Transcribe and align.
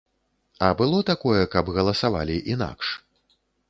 А 0.67 0.69
было 0.79 1.03
такое, 1.11 1.37
каб 1.53 1.71
галасавалі 1.79 2.43
інакш? 2.57 2.87